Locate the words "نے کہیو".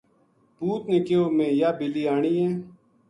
0.91-1.23